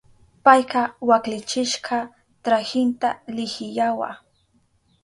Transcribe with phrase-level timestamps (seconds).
[0.43, 1.97] Payka waklichishka
[2.43, 4.09] trahinta lihiyawa.